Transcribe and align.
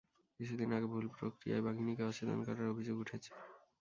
কিছুদিন 0.39 0.69
আগে 0.77 0.87
ভুল 0.93 1.05
প্রক্রিয়ায় 1.15 1.65
বাঘিনীকে 1.67 2.03
অচেতন 2.03 2.39
করার 2.47 2.71
অভিযোগ 2.73 2.95
উঠেছে। 2.99 3.31